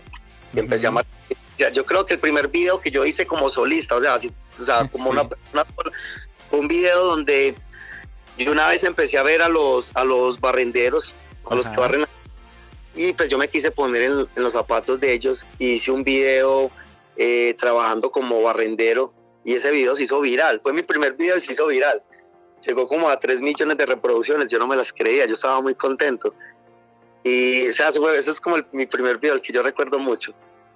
y 0.54 0.60
empecé 0.60 0.88
a 0.88 1.72
Yo 1.72 1.86
creo 1.86 2.06
que 2.06 2.16
el 2.16 2.20
primer 2.20 2.50
video 2.50 2.80
que 2.80 2.92
yo 2.92 3.06
hice 3.06 3.26
como 3.26 3.50
solista, 3.50 3.96
o 3.96 4.02
sea, 4.02 4.16
así, 4.16 4.32
o 4.60 4.64
sea 4.64 4.88
como 4.92 5.10
una, 5.10 5.28
un 6.52 6.68
video 6.68 7.04
donde 7.06 7.56
yo 8.44 8.52
una 8.52 8.68
vez 8.68 8.84
empecé 8.84 9.18
a 9.18 9.24
ver 9.24 9.42
a 9.42 9.50
los, 9.50 9.96
a 9.96 10.04
los 10.04 10.40
barrenderos, 10.40 11.12
a 11.50 11.56
los 11.56 11.68
que 11.68 11.78
barren, 11.78 12.06
y 12.96 13.14
pues 13.14 13.30
yo 13.30 13.38
me 13.38 13.48
quise 13.48 13.72
poner 13.72 14.02
en, 14.04 14.28
los 14.36 14.54
zapatos 14.54 15.00
de 15.00 15.14
ellos 15.14 15.46
y 15.60 15.74
hice 15.74 15.92
un 15.92 16.04
video 16.04 16.72
eh, 17.18 17.56
trabajando 17.60 18.10
como 18.10 18.42
barrendero 18.42 19.14
y 19.44 19.54
ese 19.54 19.70
video 19.72 19.96
se 19.96 20.04
hizo 20.04 20.20
viral. 20.22 20.62
Fue 20.62 20.74
mi 20.74 20.82
primer 20.82 21.14
video 21.14 21.38
y 21.38 21.42
se 21.42 21.52
hizo 21.52 21.68
viral. 21.68 22.02
Llegó 22.66 22.88
como 22.88 23.10
a 23.10 23.20
3 23.20 23.42
millones 23.42 23.78
de 23.78 23.86
reproducciones, 23.86 24.50
yo 24.50 24.58
no 24.58 24.68
me 24.68 24.76
las 24.76 24.92
creía, 24.92 25.26
yo 25.26 25.36
estaba 25.36 25.62
muy 25.62 25.76
contento. 25.76 26.34
Y 27.24 27.68
o 27.68 27.74
sea, 27.74 27.90
eso, 27.90 28.32
es 28.32 28.40
como 28.40 28.58
mi 28.72 28.86
primer 28.86 29.18
video, 29.18 29.36
el 29.36 29.42
que 29.42 29.54
yo 29.54 29.62
recuerdo 29.62 30.00
mucho. 30.00 30.34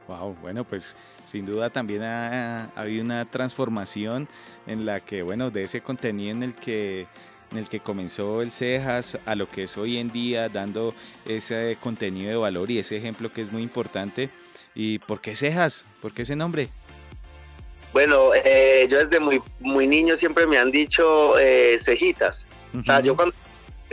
Wow, 0.08 0.36
bueno, 0.42 0.64
pues 0.64 0.98
sin 1.26 1.46
duda 1.46 1.70
también 1.70 2.04
ha, 2.04 2.72
habido 2.76 3.04
una 3.04 3.26
transformación 3.30 4.28
en 4.66 4.86
la 4.86 5.00
que, 5.00 5.22
bueno, 5.22 5.52
de 5.52 5.64
ese 5.64 5.82
contenido 5.82 6.32
en 6.32 6.44
el 6.44 6.56
que 6.56 7.08
en 7.52 7.58
el 7.58 7.70
que 7.70 7.80
comenzó 7.80 8.42
el 8.42 8.52
Cejas 8.52 9.18
a 9.26 9.36
lo 9.36 9.50
que 9.50 9.64
es 9.64 9.78
hoy 9.78 9.98
en 9.98 10.12
día, 10.12 10.50
dando 10.50 10.94
ese 11.26 11.78
contenido 11.82 12.30
de 12.30 12.38
valor 12.38 12.70
y 12.72 12.80
ese 12.80 12.98
ejemplo 12.98 13.32
que 13.32 13.42
es 13.42 13.52
muy 13.52 13.64
importante. 13.64 14.30
¿Y 14.76 15.00
por 15.00 15.22
qué 15.22 15.36
Cejas? 15.36 15.86
¿Por 16.02 16.14
qué 16.14 16.24
ese 16.24 16.36
nombre? 16.36 16.70
Bueno, 17.92 18.32
eh, 18.36 18.88
yo 18.90 19.00
desde 19.00 19.20
muy, 19.20 19.42
muy 19.60 19.88
niño 19.88 20.16
siempre 20.16 20.46
me 20.46 20.58
han 20.58 20.72
dicho 20.72 21.38
eh, 21.40 21.80
cejitas. 21.84 22.46
O 22.80 22.84
sea, 22.84 23.00
yo 23.00 23.16
cuando 23.16 23.34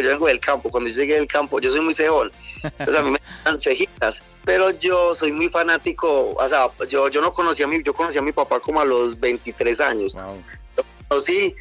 yo 0.03 0.09
vengo 0.09 0.27
del 0.27 0.41
campo, 0.41 0.71
cuando 0.71 0.91
yo 0.91 0.97
llegué 0.97 1.15
del 1.15 1.27
campo, 1.27 1.61
yo 1.61 1.71
soy 1.71 1.81
muy 1.81 1.95
cejón, 1.95 2.31
entonces 2.63 2.97
a 2.97 3.03
mí 3.03 3.11
me 3.13 3.21
dan 3.45 3.61
cejitas, 3.61 4.21
pero 4.45 4.71
yo 4.71 5.15
soy 5.15 5.33
muy 5.33 5.49
fanático, 5.49 6.35
o 6.35 6.49
sea, 6.49 6.69
yo, 6.89 7.09
yo 7.09 7.21
no 7.21 7.33
conocía 7.33 7.65
a 7.65 7.69
mi, 7.69 7.83
yo 7.83 7.95
conocí 7.95 8.19
a 8.19 8.23
mi 8.23 8.33
papá 8.33 8.61
como 8.61 8.81
a 8.81 8.85
los 8.85 9.19
23 9.19 9.81
años, 9.81 10.15
wow. 10.15 10.43
lo 10.77 10.85
conocí, 11.09 11.55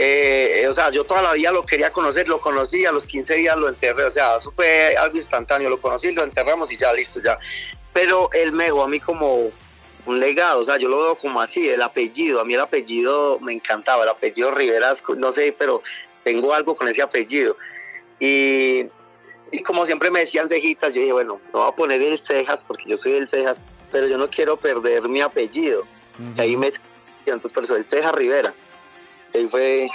eh, 0.00 0.64
o 0.68 0.72
sea, 0.72 0.90
yo 0.90 1.02
toda 1.02 1.20
la 1.20 1.32
vida 1.32 1.50
lo 1.50 1.66
quería 1.66 1.90
conocer, 1.90 2.28
lo 2.28 2.40
conocí, 2.40 2.86
a 2.86 2.92
los 2.92 3.04
15 3.04 3.34
días 3.34 3.56
lo 3.56 3.68
enterré, 3.68 4.04
o 4.04 4.10
sea, 4.12 4.36
eso 4.36 4.52
fue 4.52 4.96
algo 4.96 5.16
instantáneo, 5.16 5.68
lo 5.68 5.80
conocí, 5.80 6.12
lo 6.12 6.22
enterramos 6.22 6.70
y 6.70 6.76
ya, 6.76 6.92
listo, 6.92 7.20
ya, 7.20 7.36
pero 7.92 8.30
él 8.32 8.52
me 8.52 8.66
dejó 8.66 8.84
a 8.84 8.88
mí 8.88 9.00
como 9.00 9.50
un 10.06 10.20
legado, 10.20 10.60
o 10.60 10.64
sea, 10.64 10.76
yo 10.76 10.88
lo 10.88 11.02
veo 11.02 11.14
como 11.16 11.40
así, 11.40 11.68
el 11.68 11.82
apellido, 11.82 12.40
a 12.40 12.44
mí 12.44 12.54
el 12.54 12.60
apellido 12.60 13.40
me 13.40 13.52
encantaba, 13.52 14.04
el 14.04 14.10
apellido 14.10 14.52
Riveras, 14.52 15.02
no 15.16 15.32
sé, 15.32 15.52
pero 15.58 15.82
tengo 16.22 16.54
algo 16.54 16.76
con 16.76 16.86
ese 16.86 17.02
apellido. 17.02 17.56
Y, 18.20 18.86
y 19.50 19.62
como 19.64 19.84
siempre 19.84 20.12
me 20.12 20.20
decían 20.20 20.48
cejitas, 20.48 20.94
yo 20.94 21.00
dije, 21.00 21.12
bueno, 21.12 21.40
no 21.52 21.58
voy 21.58 21.68
a 21.72 21.74
poner 21.74 22.00
el 22.02 22.20
cejas 22.20 22.64
porque 22.68 22.84
yo 22.88 22.96
soy 22.96 23.14
el 23.14 23.28
cejas, 23.28 23.58
pero 23.90 24.06
yo 24.06 24.16
no 24.16 24.30
quiero 24.30 24.56
perder 24.56 25.08
mi 25.08 25.20
apellido. 25.20 25.84
y 26.36 26.40
ahí 26.40 26.56
me 26.56 26.72
entonces 27.26 27.52
por 27.52 27.64
eso 27.64 27.76
el 27.76 27.84
Cejas 27.84 28.14
Rivera. 28.14 28.54
Y 29.34 29.38
ahí 29.38 29.48
fue, 29.48 29.88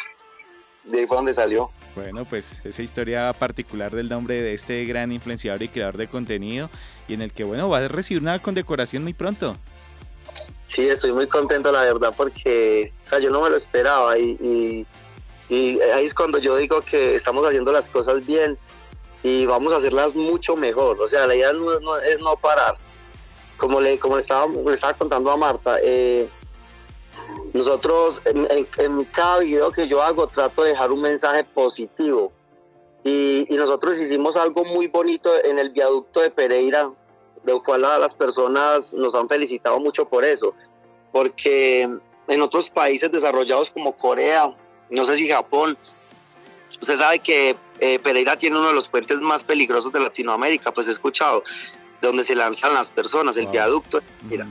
de 0.84 1.00
ahí 1.00 1.08
fue 1.08 1.18
donde 1.18 1.34
salió. 1.34 1.70
Bueno, 1.96 2.26
pues 2.26 2.60
esa 2.64 2.82
historia 2.82 3.34
particular 3.34 3.92
del 3.92 4.10
nombre 4.10 4.42
de 4.42 4.54
este 4.54 4.84
gran 4.86 5.12
influenciador 5.12 5.62
y 5.62 5.70
creador 5.70 5.98
de 5.98 6.08
contenido 6.08 6.70
y 7.08 7.14
en 7.14 7.22
el 7.22 7.34
que, 7.34 7.44
bueno, 7.44 7.70
va 7.70 7.80
a 7.80 7.88
recibir 7.88 8.22
una 8.22 8.40
condecoración 8.40 9.04
muy 9.04 9.14
pronto. 9.14 9.56
Sí, 10.68 10.88
estoy 10.88 11.12
muy 11.12 11.28
contento, 11.28 11.72
la 11.72 11.84
verdad, 11.84 12.14
porque, 12.18 12.92
o 13.06 13.10
sea, 13.10 13.20
yo 13.20 13.30
no 13.30 13.42
me 13.42 13.50
lo 13.50 13.58
esperaba 13.58 14.18
y 14.18 14.88
y 15.50 15.80
ahí 15.82 16.06
es 16.06 16.14
cuando 16.14 16.38
yo 16.40 16.58
digo 16.58 16.82
que 16.82 17.16
estamos 17.16 17.46
haciendo 17.46 17.72
las 17.72 17.88
cosas 17.90 18.26
bien 18.26 18.58
y 19.22 19.46
vamos 19.46 19.74
a 19.74 19.78
hacerlas 19.78 20.16
mucho 20.16 20.56
mejor. 20.56 21.00
O 21.00 21.08
sea, 21.08 21.28
la 21.28 21.36
idea 21.36 21.54
no, 21.54 21.98
es 21.98 22.20
no 22.20 22.36
parar. 22.38 22.76
Como 23.58 23.80
le, 23.80 24.00
como 24.00 24.18
estaba, 24.18 24.48
le 24.48 24.74
estaba 24.74 24.94
contando 24.94 25.32
a 25.32 25.38
Marta, 25.38 25.78
eh, 25.82 26.28
nosotros 27.54 28.20
en, 28.26 29.04
cada 29.06 29.40
video 29.40 29.72
que 29.72 29.88
yo 29.88 30.02
hago 30.02 30.28
trato 30.28 30.64
de 30.64 30.70
dejar 30.70 30.92
un 30.92 31.02
mensaje 31.02 31.44
positivo. 31.44 32.32
Y, 33.04 33.46
nosotros 33.50 34.00
hicimos 34.00 34.36
algo 34.36 34.66
muy 34.66 34.88
bonito 34.88 35.32
en 35.44 35.60
el 35.60 35.70
viaducto 35.70 36.22
de 36.22 36.32
Pereira, 36.32 36.90
lo 37.44 37.64
cual 37.64 37.82
las 37.82 38.14
personas 38.16 38.92
nos 38.94 39.14
han 39.14 39.30
felicitado 39.30 39.80
mucho 39.80 40.06
por 40.06 40.26
eso. 40.26 40.54
Porque 41.12 41.82
en 42.28 42.42
otros 42.42 42.70
países 42.70 43.12
desarrollados 43.12 43.70
como 43.70 43.96
Corea, 43.96 44.52
no 44.90 45.06
sé 45.06 45.16
si 45.18 45.30
Japón, 45.30 45.78
usted 46.82 46.98
sabe 46.98 47.20
que 47.20 47.56
eh, 47.80 48.00
Pereira 48.00 48.38
tiene 48.38 48.58
uno 48.58 48.70
de 48.70 48.74
los 48.74 48.88
puentes 48.88 49.20
más 49.20 49.44
peligrosos 49.44 49.94
de 49.94 50.00
Latinoamérica, 50.00 50.72
pues 50.72 50.88
he 50.88 50.92
escuchado, 50.92 51.44
donde 52.02 52.24
se 52.24 52.36
lanzan 52.36 52.74
las 52.74 52.90
personas, 52.90 53.38
el 53.38 53.48
viaducto. 53.48 54.00
Mira 54.28 54.48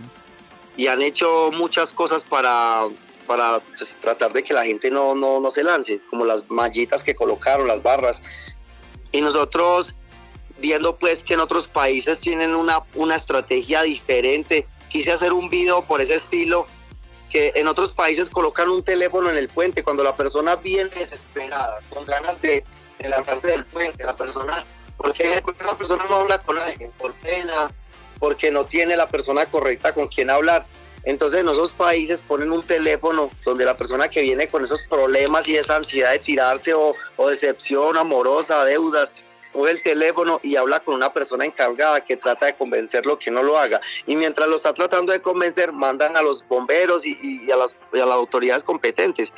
y 0.76 0.86
han 0.86 1.02
hecho 1.02 1.50
muchas 1.52 1.90
cosas 1.90 2.22
para, 2.22 2.84
para 3.26 3.60
pues, 3.60 3.90
tratar 4.00 4.32
de 4.32 4.42
que 4.42 4.54
la 4.54 4.64
gente 4.64 4.90
no, 4.90 5.14
no, 5.14 5.40
no 5.40 5.50
se 5.50 5.62
lance, 5.62 6.00
como 6.10 6.24
las 6.24 6.48
mallitas 6.50 7.02
que 7.02 7.14
colocaron, 7.14 7.68
las 7.68 7.82
barras. 7.82 8.20
Y 9.12 9.20
nosotros, 9.20 9.94
viendo 10.58 10.96
pues 10.96 11.22
que 11.22 11.34
en 11.34 11.40
otros 11.40 11.68
países 11.68 12.18
tienen 12.18 12.54
una, 12.54 12.80
una 12.94 13.16
estrategia 13.16 13.82
diferente, 13.82 14.66
quise 14.88 15.12
hacer 15.12 15.32
un 15.32 15.48
video 15.50 15.82
por 15.82 16.00
ese 16.00 16.14
estilo, 16.14 16.66
que 17.30 17.52
en 17.54 17.66
otros 17.66 17.92
países 17.92 18.28
colocan 18.28 18.68
un 18.68 18.84
teléfono 18.84 19.30
en 19.30 19.38
el 19.38 19.48
puente 19.48 19.82
cuando 19.82 20.04
la 20.04 20.14
persona 20.14 20.56
viene 20.56 20.90
desesperada, 20.90 21.80
con 21.88 22.04
ganas 22.04 22.40
de, 22.42 22.62
lanzarse 22.98 23.46
del 23.48 23.64
puente, 23.64 24.04
la 24.04 24.14
persona, 24.14 24.64
porque 24.96 25.42
esa 25.58 25.76
persona 25.76 26.04
no 26.08 26.16
habla 26.16 26.38
con 26.38 26.58
alguien, 26.58 26.90
por 26.98 27.12
pena, 27.14 27.70
porque 28.22 28.52
no 28.52 28.64
tiene 28.66 28.96
la 28.96 29.08
persona 29.08 29.46
correcta 29.46 29.92
con 29.92 30.06
quien 30.06 30.30
hablar. 30.30 30.64
Entonces 31.02 31.40
en 31.40 31.48
esos 31.48 31.72
países 31.72 32.20
ponen 32.20 32.52
un 32.52 32.62
teléfono 32.62 33.30
donde 33.44 33.64
la 33.64 33.76
persona 33.76 34.08
que 34.08 34.22
viene 34.22 34.46
con 34.46 34.62
esos 34.62 34.80
problemas 34.82 35.48
y 35.48 35.56
esa 35.56 35.74
ansiedad 35.74 36.12
de 36.12 36.20
tirarse 36.20 36.72
o, 36.72 36.94
decepción 37.28 37.96
amorosa, 37.96 38.64
deudas, 38.64 39.12
coge 39.52 39.72
el 39.72 39.82
teléfono 39.82 40.38
y 40.40 40.54
habla 40.54 40.78
con 40.78 40.94
una 40.94 41.12
persona 41.12 41.44
encargada 41.44 42.04
que 42.04 42.16
trata 42.16 42.46
de 42.46 42.54
convencerlo 42.54 43.18
que 43.18 43.32
no 43.32 43.42
lo 43.42 43.58
haga. 43.58 43.80
Y 44.06 44.14
mientras 44.14 44.48
lo 44.48 44.58
está 44.58 44.72
tratando 44.72 45.12
de 45.12 45.20
convencer, 45.20 45.72
mandan 45.72 46.16
a 46.16 46.22
los 46.22 46.46
bomberos 46.46 47.04
y, 47.04 47.50
a, 47.50 47.56
las, 47.56 47.74
autoridades 47.92 48.62
competentes. 48.62 49.32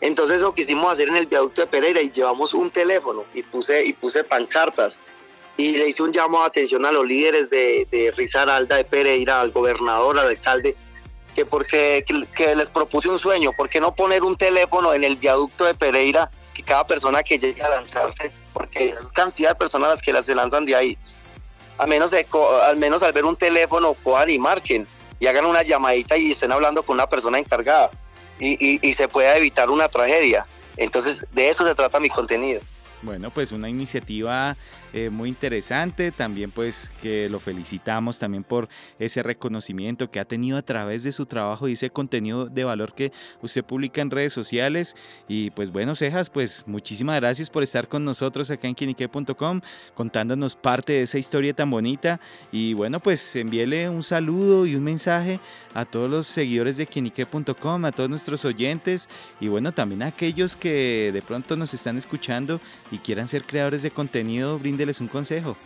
Entonces 0.00 0.38
eso 0.38 0.52
quisimos 0.52 0.90
hacer 0.90 1.06
en 1.06 1.18
el 1.18 1.26
viaducto 1.26 1.60
de 1.60 1.68
Pereira 1.68 2.02
y 2.02 2.10
llevamos 2.10 2.52
un 2.52 2.72
teléfono 2.72 3.26
y 3.32 3.44
puse, 3.44 3.84
y 3.84 3.92
puse 3.92 4.24
pancartas 4.24 4.98
y 5.56 5.72
le 5.76 5.88
hice 5.88 6.02
un 6.02 6.12
llamado 6.12 6.44
de 6.44 6.48
atención 6.48 6.84
a 6.84 6.92
los 6.92 7.06
líderes 7.06 7.48
de, 7.50 7.86
de 7.90 8.12
Risaralda, 8.16 8.76
de 8.76 8.84
Pereira, 8.84 9.40
al 9.40 9.52
gobernador, 9.52 10.18
al 10.18 10.28
alcalde, 10.28 10.76
que 11.34 11.44
porque 11.44 12.04
que, 12.06 12.56
les 12.56 12.68
propuse 12.68 13.08
un 13.08 13.18
sueño, 13.18 13.52
¿por 13.56 13.68
qué 13.68 13.80
no 13.80 13.94
poner 13.94 14.22
un 14.22 14.36
teléfono 14.36 14.94
en 14.94 15.04
el 15.04 15.16
viaducto 15.16 15.64
de 15.64 15.74
Pereira 15.74 16.30
que 16.54 16.62
cada 16.62 16.86
persona 16.86 17.22
que 17.22 17.38
llegue 17.38 17.62
a 17.62 17.68
lanzarse, 17.68 18.30
porque 18.52 18.86
es 18.86 18.94
cantidad 19.12 19.50
de 19.50 19.54
personas 19.56 19.90
las 19.90 20.02
que 20.02 20.12
las 20.12 20.24
se 20.24 20.34
lanzan 20.34 20.64
de 20.64 20.76
ahí, 20.76 20.98
al 21.78 21.88
menos, 21.88 22.10
de, 22.10 22.26
al 22.62 22.76
menos 22.76 23.02
al 23.02 23.12
ver 23.12 23.24
un 23.24 23.36
teléfono 23.36 23.94
cojan 23.94 24.30
y 24.30 24.38
marquen 24.38 24.86
y 25.18 25.26
hagan 25.26 25.46
una 25.46 25.62
llamadita 25.62 26.16
y 26.16 26.32
estén 26.32 26.52
hablando 26.52 26.84
con 26.84 26.94
una 26.94 27.08
persona 27.08 27.38
encargada 27.38 27.90
y, 28.38 28.78
y 28.86 28.92
se 28.94 29.08
pueda 29.08 29.36
evitar 29.36 29.70
una 29.70 29.88
tragedia. 29.88 30.46
Entonces 30.76 31.24
de 31.32 31.50
eso 31.50 31.64
se 31.64 31.74
trata 31.74 31.98
mi 31.98 32.10
contenido. 32.10 32.60
Bueno, 33.02 33.30
pues 33.30 33.52
una 33.52 33.68
iniciativa 33.68 34.56
eh, 34.96 35.10
muy 35.10 35.28
interesante, 35.28 36.12
también 36.12 36.52
pues 36.52 36.88
que 37.02 37.28
lo 37.28 37.40
felicitamos 37.40 38.20
también 38.20 38.44
por 38.44 38.68
ese 39.00 39.24
reconocimiento 39.24 40.08
que 40.08 40.20
ha 40.20 40.24
tenido 40.24 40.56
a 40.56 40.62
través 40.62 41.02
de 41.02 41.10
su 41.10 41.26
trabajo 41.26 41.66
y 41.66 41.72
ese 41.72 41.90
contenido 41.90 42.46
de 42.46 42.62
valor 42.62 42.94
que 42.94 43.10
usted 43.42 43.64
publica 43.64 44.00
en 44.02 44.12
redes 44.12 44.32
sociales. 44.32 44.94
Y 45.26 45.50
pues 45.50 45.72
bueno, 45.72 45.96
Cejas, 45.96 46.30
pues 46.30 46.62
muchísimas 46.68 47.16
gracias 47.16 47.50
por 47.50 47.64
estar 47.64 47.88
con 47.88 48.04
nosotros 48.04 48.52
acá 48.52 48.68
en 48.68 48.76
quinique.com, 48.76 49.62
contándonos 49.94 50.54
parte 50.54 50.92
de 50.92 51.02
esa 51.02 51.18
historia 51.18 51.52
tan 51.54 51.72
bonita. 51.72 52.20
Y 52.52 52.74
bueno, 52.74 53.00
pues 53.00 53.34
envíele 53.34 53.88
un 53.88 54.04
saludo 54.04 54.64
y 54.64 54.76
un 54.76 54.84
mensaje 54.84 55.40
a 55.74 55.84
todos 55.84 56.08
los 56.08 56.28
seguidores 56.28 56.76
de 56.76 56.86
quinique.com, 56.86 57.84
a 57.84 57.90
todos 57.90 58.08
nuestros 58.08 58.44
oyentes 58.44 59.08
y 59.40 59.48
bueno, 59.48 59.72
también 59.72 60.04
a 60.04 60.06
aquellos 60.06 60.54
que 60.54 61.10
de 61.12 61.20
pronto 61.20 61.56
nos 61.56 61.74
están 61.74 61.96
escuchando 61.96 62.60
y 62.92 62.98
quieran 62.98 63.26
ser 63.26 63.42
creadores 63.42 63.82
de 63.82 63.90
contenido, 63.90 64.58
bríndeles 64.84 65.00
un 65.00 65.08
consejo. 65.08 65.56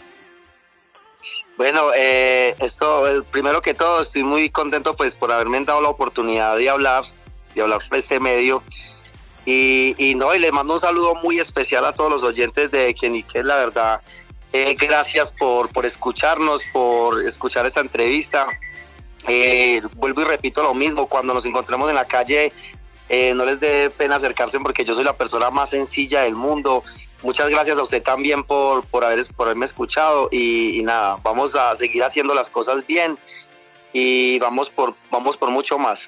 Bueno, 1.56 1.90
eh, 1.94 2.54
esto, 2.60 3.04
primero 3.32 3.60
que 3.60 3.74
todo, 3.74 4.02
estoy 4.02 4.22
muy 4.22 4.48
contento 4.48 4.94
pues 4.94 5.12
por 5.14 5.32
haberme 5.32 5.60
dado 5.64 5.82
la 5.82 5.88
oportunidad 5.88 6.56
de 6.56 6.70
hablar, 6.70 7.04
de 7.54 7.62
hablar 7.62 7.80
por 7.88 7.98
este 7.98 8.20
medio. 8.20 8.62
Y, 9.44 9.94
y 9.98 10.14
no, 10.14 10.34
y 10.34 10.38
le 10.38 10.52
mando 10.52 10.74
un 10.74 10.80
saludo 10.80 11.14
muy 11.16 11.40
especial 11.40 11.84
a 11.84 11.92
todos 11.92 12.10
los 12.10 12.22
oyentes 12.22 12.70
de 12.70 12.94
Quenique, 12.94 13.42
la 13.42 13.56
verdad. 13.56 14.00
Eh, 14.52 14.76
gracias 14.78 15.32
por, 15.32 15.70
por 15.70 15.84
escucharnos, 15.84 16.60
por 16.72 17.26
escuchar 17.26 17.66
esta 17.66 17.80
entrevista. 17.80 18.46
Eh, 19.26 19.82
vuelvo 19.94 20.20
y 20.20 20.24
repito 20.24 20.62
lo 20.62 20.74
mismo, 20.74 21.08
cuando 21.08 21.34
nos 21.34 21.44
encontremos 21.44 21.88
en 21.88 21.96
la 21.96 22.04
calle, 22.04 22.52
eh, 23.08 23.34
no 23.34 23.44
les 23.44 23.58
dé 23.58 23.90
pena 23.90 24.16
acercarse 24.16 24.60
porque 24.60 24.84
yo 24.84 24.94
soy 24.94 25.02
la 25.02 25.16
persona 25.16 25.50
más 25.50 25.70
sencilla 25.70 26.22
del 26.22 26.36
mundo. 26.36 26.84
Muchas 27.22 27.48
gracias 27.48 27.76
a 27.78 27.82
usted 27.82 28.02
también 28.02 28.44
por, 28.44 28.84
por, 28.84 29.04
haber, 29.04 29.26
por 29.34 29.48
haberme 29.48 29.66
escuchado 29.66 30.28
y, 30.30 30.80
nada, 30.84 31.16
vamos 31.22 31.54
a 31.54 31.74
seguir 31.74 32.04
haciendo 32.04 32.32
las 32.32 32.48
cosas 32.48 32.86
bien 32.86 33.18
y 33.92 34.38
vamos 34.38 34.70
por, 34.70 34.94
vamos 35.10 35.36
por 35.36 35.50
mucho 35.50 35.78
más. 35.78 36.00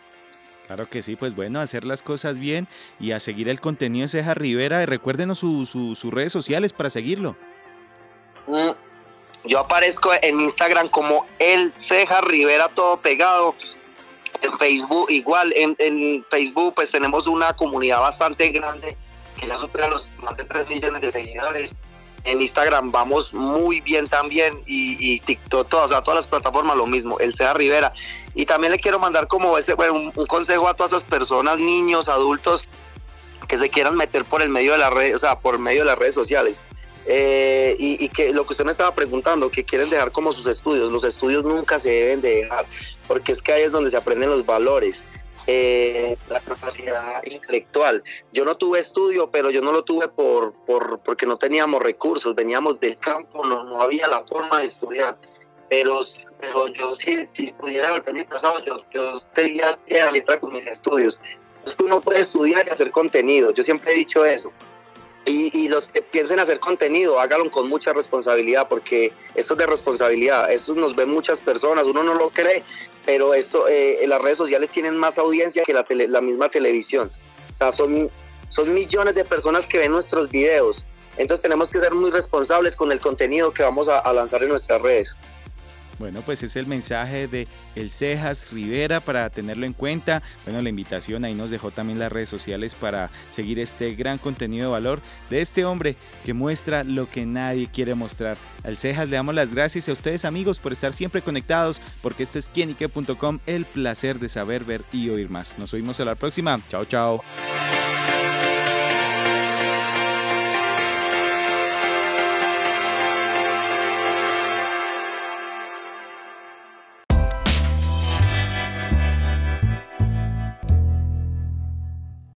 Claro 0.69 0.88
que 0.88 1.02
sí, 1.02 1.17
pues 1.17 1.35
bueno, 1.35 1.61
hacer 1.61 1.85
las 1.85 2.02
cosas 2.02 2.38
bien 2.38 2.69
y 3.00 3.11
a 3.11 3.19
seguir 3.19 3.49
el 3.49 3.61
contenido 3.61 4.05
de 4.05 4.09
Ceja 4.09 4.35
Rivera. 4.35 4.87
Recuérdenos 4.87 5.38
sus 5.38 6.05
redes 6.05 6.31
sociales 6.31 6.73
para 6.73 6.90
seguirlo. 6.90 7.37
Mm, 8.47 8.71
yo 9.47 9.59
aparezco 9.59 10.12
en 10.23 10.40
Instagram 10.40 10.88
como 10.88 11.26
El 11.40 11.73
Ceja 11.81 12.21
Rivera, 12.21 12.69
todo 12.69 12.99
pegado. 12.99 13.57
En 14.43 14.57
Facebook 14.59 15.11
igual, 15.11 15.52
en, 15.57 15.75
en 15.79 16.25
Facebook 16.31 16.75
pues 16.76 16.88
tenemos 16.93 17.26
una 17.26 17.52
comunidad 17.55 17.99
bastante 17.99 18.49
grande 18.50 18.97
que 19.41 19.47
ya 19.47 19.59
supera 19.59 19.89
los 19.89 20.07
más 20.23 20.37
de 20.37 20.45
3 20.45 20.69
millones 20.69 21.01
de 21.01 21.13
seguidores. 21.13 21.71
En 22.25 22.43
Instagram 22.43 22.93
vamos 22.93 23.33
muy 23.33 23.81
bien 23.81 24.07
también 24.07 24.59
y, 24.67 25.21
TikTok, 25.21 25.69
todas, 25.69 25.91
todas 26.05 26.21
las 26.21 26.27
plataformas 26.27 26.77
lo 26.77 26.87
mismo, 26.87 27.19
el 27.19 27.35
Ceja 27.35 27.55
Rivera. 27.55 27.95
Y 28.35 28.45
también 28.45 28.73
le 28.73 28.79
quiero 28.79 28.99
mandar 28.99 29.27
como 29.27 29.57
ese, 29.57 29.73
bueno, 29.73 29.95
un, 29.95 30.27
consejo 30.27 30.69
a 30.69 30.75
todas 30.75 30.93
esas 30.93 31.05
personas, 31.05 31.59
niños, 31.59 32.09
adultos, 32.09 32.65
que 33.49 33.57
se 33.57 33.71
quieran 33.71 33.97
meter 33.97 34.27
por 34.27 34.43
el 34.43 34.51
medio 34.51 34.73
de 34.73 34.79
las 34.79 34.93
redes, 34.93 35.15
o 35.15 35.19
sea, 35.19 35.39
por 35.39 35.59
medio 35.59 35.81
de 35.81 35.87
las 35.87 35.99
redes 35.99 36.15
sociales 36.15 36.61
eh, 37.07 37.77
y, 37.79 38.09
que 38.11 38.33
lo 38.33 38.47
que 38.47 38.53
usted 38.53 38.65
me 38.65 38.73
estaba 38.73 38.95
preguntando, 38.95 39.51
que 39.51 39.65
quieren 39.65 39.91
dejar 39.91 40.13
como 40.13 40.33
sus 40.33 40.47
estudios, 40.47 40.93
los 40.93 41.05
estudios 41.05 41.45
nunca 41.45 41.79
se 41.79 41.91
deben 41.91 42.21
de 42.21 42.37
dejar, 42.37 42.67
porque 43.09 43.33
es 43.33 43.43
que 43.43 43.53
ahí 43.53 43.63
es 43.63 43.73
donde 43.73 43.91
se 43.91 43.97
aprenden 43.97 44.31
los 44.31 44.45
valores. 44.45 45.03
Eh, 45.47 46.17
la 46.29 46.41
capacidad 46.41 47.25
intelectual. 47.25 48.03
Yo 48.33 48.45
no 48.45 48.57
tuve 48.57 48.81
estudio, 48.81 49.31
pero 49.31 49.51
yo 49.51 49.63
no 49.63 49.73
lo 49.73 49.85
tuve 49.85 50.09
por, 50.09 50.53
por 50.67 51.01
porque 51.01 51.27
no 51.27 51.39
teníamos 51.39 51.83
recursos, 51.83 52.35
veníamos 52.35 52.79
del 52.79 52.99
campo, 52.99 53.45
no, 53.45 53.65
no 53.65 53.81
había 53.81 54.07
la 54.07 54.23
forma 54.25 54.61
de 54.61 54.67
estudiar. 54.67 55.17
Pero, 55.69 56.01
pero 56.41 56.69
yo 56.69 56.97
sí, 56.97 57.29
si 57.35 57.53
pudiera 57.53 57.93
volver 57.93 58.15
mi 58.15 58.25
pasado, 58.25 58.65
yo, 58.65 58.79
yo 58.93 59.21
tenía 59.35 59.79
la 59.89 60.11
letra 60.11 60.39
con 60.39 60.53
mis 60.53 60.67
estudios. 60.67 61.19
Es 61.65 61.75
que 61.75 61.85
uno 61.85 62.01
puede 62.01 62.21
estudiar 62.21 62.67
y 62.67 62.71
hacer 62.71 62.91
contenido, 62.91 63.53
yo 63.53 63.63
siempre 63.63 63.93
he 63.93 63.97
dicho 63.97 64.25
eso. 64.25 64.53
Y, 65.27 65.69
los 65.69 65.87
que 65.87 66.01
piensen 66.01 66.41
hacer 66.41 66.59
contenido, 66.59 67.21
háganlo 67.21 67.51
con 67.51 67.69
mucha 67.69 67.93
responsabilidad, 67.93 68.67
porque 68.69 69.13
esto 69.35 69.53
es 69.53 69.59
de 69.59 69.67
responsabilidad, 69.67 70.51
esto 70.51 70.75
nos 70.75 70.97
ven 70.97 71.11
muchas 71.11 71.39
personas, 71.39 71.87
uno 71.87 72.03
no 72.03 72.15
lo 72.15 72.31
cree, 72.31 72.65
pero 73.11 73.35
esto, 73.35 73.67
eh, 73.67 73.99
las 74.07 74.23
redes 74.23 74.38
sociales 74.38 74.71
tienen 74.71 74.97
más 74.97 75.19
audiencia 75.19 75.64
que 75.64 75.75
la, 75.75 75.85
la 75.88 76.21
misma 76.21 76.49
televisión. 76.49 77.11
O 77.52 77.57
sea, 77.57 77.73
son, 77.73 78.09
son 78.50 78.73
millones 78.73 79.17
de 79.17 79.25
personas 79.25 79.67
que 79.67 79.79
ven 79.79 79.90
nuestros 79.90 80.31
videos. 80.31 80.87
Entonces 81.17 81.43
tenemos 81.43 81.71
que 81.71 81.81
ser 81.81 81.93
muy 81.93 82.12
responsables 82.12 82.76
con 82.76 82.93
el 82.93 83.00
contenido 83.00 83.52
que 83.52 83.64
vamos 83.64 83.88
a 83.88 84.12
lanzar 84.12 84.45
en 84.45 84.50
nuestras 84.50 84.81
redes. 84.81 85.17
Bueno, 86.00 86.23
pues 86.23 86.42
es 86.42 86.57
el 86.57 86.64
mensaje 86.64 87.28
de 87.28 87.47
El 87.76 87.90
Cejas 87.90 88.50
Rivera 88.50 89.00
para 89.00 89.28
tenerlo 89.28 89.66
en 89.66 89.75
cuenta. 89.75 90.23
Bueno, 90.47 90.62
la 90.62 90.71
invitación 90.71 91.26
ahí 91.26 91.35
nos 91.35 91.50
dejó 91.50 91.71
también 91.71 91.99
las 91.99 92.11
redes 92.11 92.30
sociales 92.30 92.75
para 92.75 93.11
seguir 93.28 93.59
este 93.59 93.95
gran 93.95 94.16
contenido 94.16 94.69
de 94.69 94.73
valor 94.73 95.02
de 95.28 95.42
este 95.42 95.66
hombre 95.66 95.97
que 96.25 96.33
muestra 96.33 96.85
lo 96.85 97.11
que 97.11 97.26
nadie 97.26 97.69
quiere 97.71 97.95
mostrar. 97.95 98.38
Al 98.64 98.78
Cejas 98.78 99.11
le 99.11 99.16
damos 99.16 99.35
las 99.35 99.54
gracias 99.54 99.90
a 99.90 99.92
ustedes 99.92 100.25
amigos 100.25 100.59
por 100.59 100.73
estar 100.73 100.95
siempre 100.95 101.21
conectados 101.21 101.83
porque 102.00 102.23
esto 102.23 102.38
es 102.38 102.49
quienique.com, 102.49 103.40
el 103.47 103.66
placer 103.66 104.19
de 104.19 104.30
saber, 104.30 104.64
ver 104.64 104.80
y 104.92 105.11
oír 105.11 105.28
más. 105.28 105.59
Nos 105.59 105.75
oímos 105.75 106.00
a 106.00 106.07
la 106.07 106.14
próxima. 106.14 106.59
Chao, 106.71 106.87
chao. 106.87 107.21